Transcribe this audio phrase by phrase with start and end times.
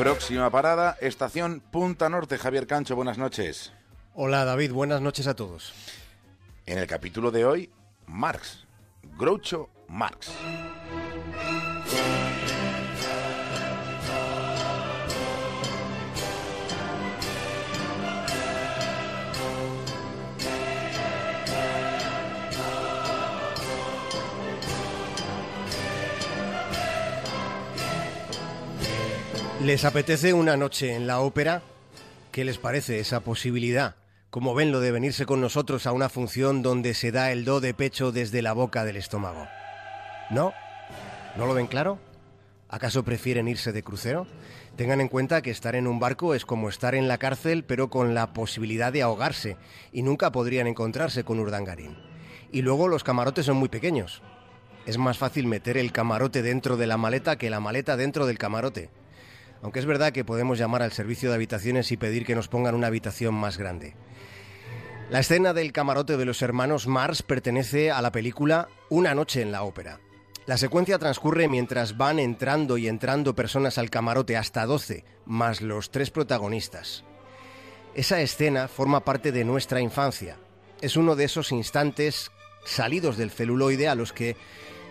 [0.00, 2.38] Próxima parada, estación Punta Norte.
[2.38, 3.70] Javier Cancho, buenas noches.
[4.14, 5.74] Hola David, buenas noches a todos.
[6.64, 7.70] En el capítulo de hoy,
[8.06, 8.64] Marx.
[9.18, 10.30] Groucho Marx.
[29.62, 31.60] ¿Les apetece una noche en la ópera?
[32.32, 33.94] ¿Qué les parece esa posibilidad?
[34.30, 37.60] ¿Cómo ven lo de venirse con nosotros a una función donde se da el do
[37.60, 39.46] de pecho desde la boca del estómago?
[40.30, 40.54] ¿No?
[41.36, 41.98] ¿No lo ven claro?
[42.70, 44.26] ¿Acaso prefieren irse de crucero?
[44.76, 47.90] Tengan en cuenta que estar en un barco es como estar en la cárcel pero
[47.90, 49.58] con la posibilidad de ahogarse
[49.92, 51.98] y nunca podrían encontrarse con Urdangarín.
[52.50, 54.22] Y luego los camarotes son muy pequeños.
[54.86, 58.38] Es más fácil meter el camarote dentro de la maleta que la maleta dentro del
[58.38, 58.88] camarote
[59.62, 62.74] aunque es verdad que podemos llamar al servicio de habitaciones y pedir que nos pongan
[62.74, 63.94] una habitación más grande.
[65.10, 69.50] La escena del camarote de los hermanos Mars pertenece a la película Una noche en
[69.50, 69.98] la ópera.
[70.46, 75.90] La secuencia transcurre mientras van entrando y entrando personas al camarote hasta 12, más los
[75.90, 77.04] tres protagonistas.
[77.94, 80.38] Esa escena forma parte de nuestra infancia.
[80.80, 82.30] Es uno de esos instantes
[82.64, 84.36] salidos del celuloide a los que,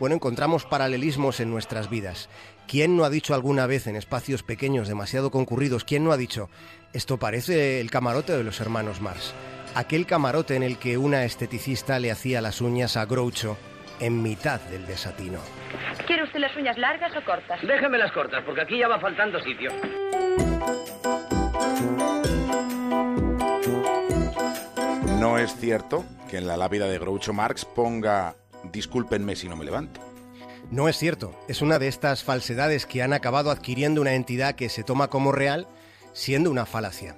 [0.00, 2.30] bueno, encontramos paralelismos en nuestras vidas.
[2.66, 6.48] ¿Quién no ha dicho alguna vez en espacios pequeños demasiado concurridos, quién no ha dicho,
[6.94, 9.34] esto parece el camarote de los hermanos Mars?
[9.74, 13.58] Aquel camarote en el que una esteticista le hacía las uñas a Groucho
[14.00, 15.38] en mitad del desatino.
[16.06, 17.60] ¿Quiere usted las uñas largas o cortas?
[17.60, 19.70] Déjeme las cortas, porque aquí ya va faltando sitio.
[25.20, 28.34] No es cierto que en la lápida de Groucho Marx ponga
[28.72, 30.00] discúlpenme si no me levanto.
[30.70, 34.68] No es cierto, es una de estas falsedades que han acabado adquiriendo una entidad que
[34.68, 35.66] se toma como real,
[36.12, 37.16] siendo una falacia.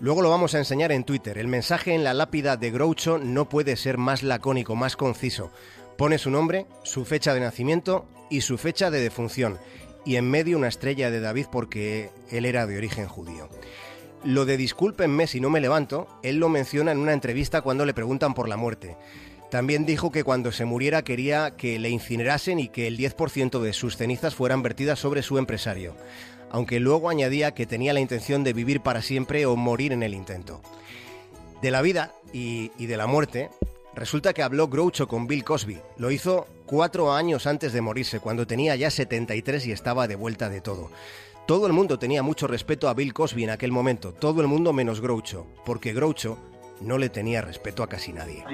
[0.00, 1.38] Luego lo vamos a enseñar en Twitter.
[1.38, 5.50] El mensaje en la lápida de Groucho no puede ser más lacónico, más conciso.
[5.96, 9.58] Pone su nombre, su fecha de nacimiento y su fecha de defunción.
[10.04, 13.48] Y en medio una estrella de David porque él era de origen judío.
[14.24, 17.94] Lo de discúlpenme si no me levanto, él lo menciona en una entrevista cuando le
[17.94, 18.96] preguntan por la muerte.
[19.50, 23.72] También dijo que cuando se muriera quería que le incinerasen y que el 10% de
[23.72, 25.94] sus cenizas fueran vertidas sobre su empresario,
[26.50, 30.12] aunque luego añadía que tenía la intención de vivir para siempre o morir en el
[30.12, 30.60] intento.
[31.62, 33.48] De la vida y, de la muerte,
[33.94, 35.78] resulta que habló Groucho con Bill Cosby.
[35.96, 40.50] Lo hizo cuatro años antes de morirse, cuando tenía ya 73 y estaba de vuelta
[40.50, 40.90] de todo.
[41.46, 44.74] Todo el mundo tenía mucho respeto a Bill Cosby en aquel momento, todo el mundo
[44.74, 46.36] menos Groucho, porque Groucho
[46.80, 48.44] no le tenía respeto a casi nadie.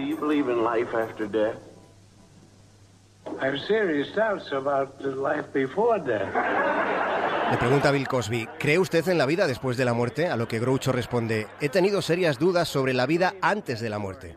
[7.50, 10.28] Le pregunta Bill Cosby, ¿cree usted en la vida después de la muerte?
[10.28, 13.98] A lo que Groucho responde, he tenido serias dudas sobre la vida antes de la
[13.98, 14.36] muerte.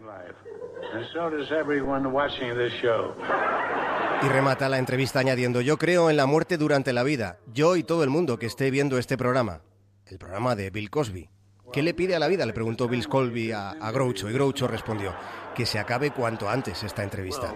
[4.22, 7.84] Y remata la entrevista añadiendo, yo creo en la muerte durante la vida, yo y
[7.84, 9.62] todo el mundo que esté viendo este programa,
[10.08, 11.30] el programa de Bill Cosby.
[11.72, 12.46] ¿Qué le pide a la vida?
[12.46, 15.14] Le preguntó Bill Colby a, a Groucho y Groucho respondió
[15.58, 17.52] que se acabe cuanto antes esta entrevista.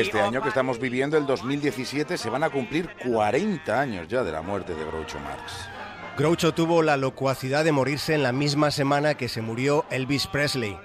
[0.00, 4.32] Este año que estamos viviendo, el 2017, se van a cumplir 40 años ya de
[4.32, 5.68] la muerte de Groucho Marx.
[6.16, 10.78] Groucho tuvo la locuacidad de morirse en la misma semana que se murió Elvis Presley.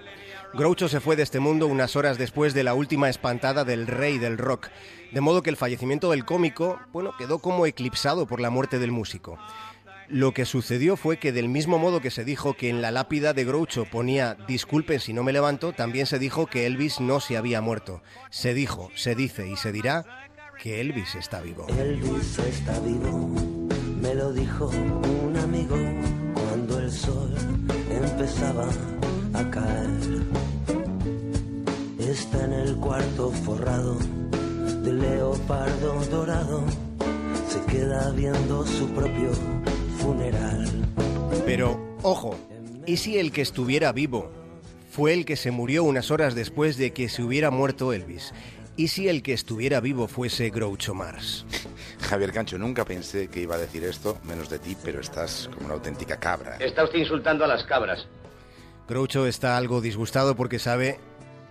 [0.53, 4.18] Groucho se fue de este mundo unas horas después de la última espantada del rey
[4.18, 4.69] del rock,
[5.12, 8.91] de modo que el fallecimiento del cómico, bueno, quedó como eclipsado por la muerte del
[8.91, 9.38] músico.
[10.09, 13.34] Lo que sucedió fue que del mismo modo que se dijo que en la lápida
[13.34, 17.35] de Groucho ponía disculpen si no me levanto, también se dijo que Elvis no se
[17.35, 18.02] había muerto.
[18.29, 20.06] Se dijo, se dice y se dirá
[20.62, 21.68] que Elvis está vivo.
[21.78, 23.35] Elvis está vivo,
[24.02, 25.75] me lo dijo un amigo
[26.34, 27.35] cuando el sol
[27.91, 28.69] empezaba
[29.38, 30.23] a caer.
[32.00, 33.97] Está en el cuarto forrado
[34.84, 36.64] de leopardo dorado.
[37.47, 39.32] Se queda viendo su propio
[40.00, 40.67] funeral.
[41.46, 42.35] Pero, ojo,
[42.85, 44.32] ¿y si el que estuviera vivo
[44.90, 48.34] fue el que se murió unas horas después de que se hubiera muerto Elvis?
[48.76, 51.46] ¿Y si el que estuviera vivo fuese Groucho Mars?
[52.02, 55.66] Javier Cancho, nunca pensé que iba a decir esto, menos de ti, pero estás como
[55.66, 56.58] una auténtica cabra.
[56.58, 58.08] Está usted insultando a las cabras.
[58.87, 60.99] Groucho está algo disgustado porque sabe,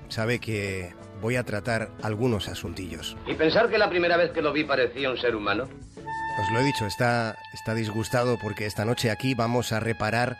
[0.08, 3.16] sabe que voy a tratar algunos asuntillos.
[3.26, 5.64] ¿Y pensar que la primera vez que lo vi parecía un ser humano?
[5.64, 10.38] Os lo he dicho, está, está disgustado porque esta noche aquí vamos a reparar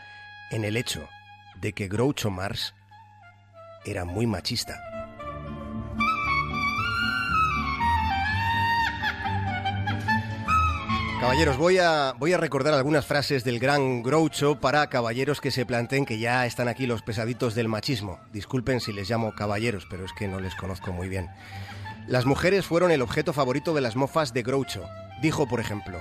[0.51, 1.07] en el hecho
[1.61, 2.73] de que Groucho Mars
[3.85, 4.81] era muy machista.
[11.27, 15.65] Caballeros, voy a, voy a recordar algunas frases del gran Groucho para caballeros que se
[15.65, 18.17] planteen que ya están aquí los pesaditos del machismo.
[18.31, 21.29] Disculpen si les llamo caballeros, pero es que no les conozco muy bien.
[22.07, 24.87] Las mujeres fueron el objeto favorito de las mofas de Groucho.
[25.21, 25.99] Dijo, por ejemplo,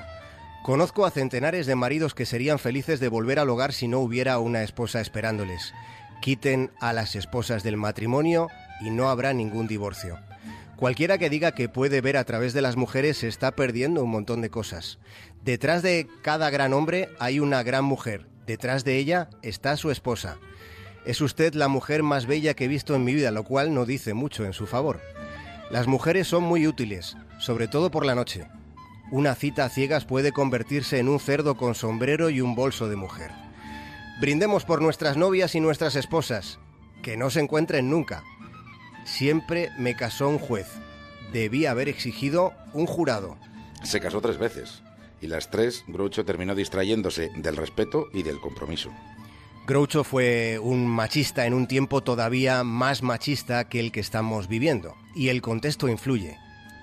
[0.63, 4.39] Conozco a centenares de maridos que serían felices de volver al hogar si no hubiera
[4.39, 5.75] una esposa esperándoles.
[6.21, 8.47] Quiten a las esposas del matrimonio
[8.81, 10.21] y no habrá ningún divorcio.
[10.77, 14.11] Cualquiera que diga que puede ver a través de las mujeres se está perdiendo un
[14.11, 14.99] montón de cosas.
[15.43, 18.27] Detrás de cada gran hombre hay una gran mujer.
[18.47, 20.37] Detrás de ella está su esposa.
[21.07, 23.87] Es usted la mujer más bella que he visto en mi vida, lo cual no
[23.87, 25.01] dice mucho en su favor.
[25.71, 28.47] Las mujeres son muy útiles, sobre todo por la noche.
[29.11, 32.97] Una cita a ciegas puede convertirse en un cerdo con sombrero y un bolso de
[32.97, 33.31] mujer.
[34.21, 36.59] Brindemos por nuestras novias y nuestras esposas,
[37.03, 38.25] que no se encuentren nunca,
[39.07, 40.67] Siempre me casó un juez.
[41.33, 43.39] Debía haber exigido un jurado.
[43.85, 44.83] Se casó tres veces.
[45.21, 48.91] Y las tres, Groucho terminó distrayéndose del respeto y del compromiso.
[49.67, 54.97] Groucho fue un machista en un tiempo todavía más machista que el que estamos viviendo.
[55.15, 56.37] Y el contexto influye.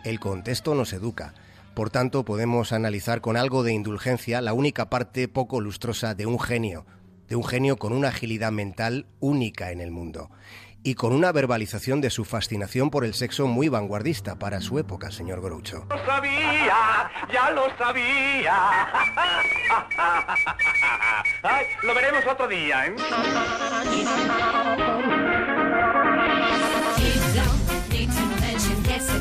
[0.05, 1.33] El contexto nos educa.
[1.75, 6.39] Por tanto, podemos analizar con algo de indulgencia la única parte poco lustrosa de un
[6.39, 6.85] genio,
[7.27, 10.29] de un genio con una agilidad mental única en el mundo
[10.83, 15.11] y con una verbalización de su fascinación por el sexo muy vanguardista para su época,
[15.11, 15.85] señor Groucho.
[15.89, 18.53] Lo sabía, ya lo sabía.
[21.83, 22.95] lo veremos otro día, ¿eh?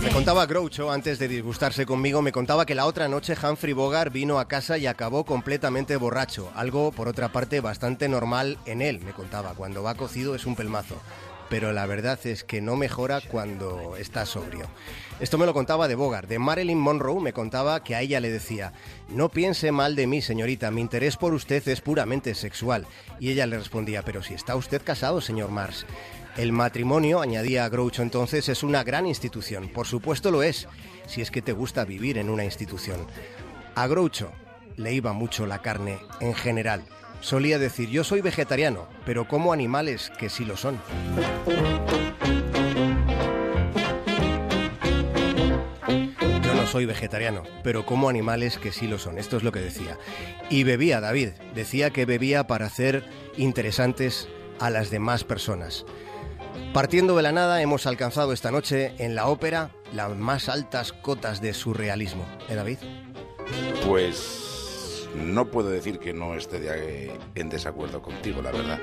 [0.03, 4.13] Me contaba Groucho, antes de disgustarse conmigo, me contaba que la otra noche Humphrey Bogart
[4.13, 6.51] vino a casa y acabó completamente borracho.
[6.57, 9.55] Algo, por otra parte, bastante normal en él, me contaba.
[9.55, 10.97] Cuando va cocido es un pelmazo
[11.53, 14.71] pero la verdad es que no mejora cuando está sobrio.
[15.21, 16.27] Esto me lo contaba de Bogart.
[16.27, 18.73] De Marilyn Monroe me contaba que a ella le decía,
[19.11, 22.87] no piense mal de mí, señorita, mi interés por usted es puramente sexual.
[23.21, 25.85] Y ella le respondía, pero si está usted casado, señor Mars.
[26.39, 29.69] El matrimonio, añadía Groucho entonces, es una gran institución.
[29.69, 30.69] Por supuesto lo es,
[31.07, 33.07] si es que te gusta vivir en una institución.
[33.75, 34.33] A Groucho
[34.79, 36.83] le iba mucho la carne en general
[37.23, 40.79] solía decir, yo soy vegetariano, pero como animales que sí lo son.
[46.43, 49.19] Yo no soy vegetariano, pero como animales que sí lo son.
[49.19, 49.97] Esto es lo que decía.
[50.51, 51.31] Y bebía, David.
[51.55, 53.05] Decía que bebía para hacer
[53.37, 54.29] interesantes
[54.59, 55.87] a las demás personas.
[56.75, 61.41] Partiendo de la nada, hemos alcanzado esta noche en la ópera las más altas cotas
[61.41, 62.27] de surrealismo.
[62.49, 62.79] ¿Eh, David?
[63.87, 64.52] Pues
[65.15, 68.81] no puedo decir que no esté en desacuerdo contigo, la verdad.